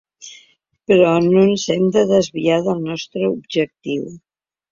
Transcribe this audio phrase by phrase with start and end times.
[0.91, 4.09] Però no ens hem de desviar del nostre objectiu.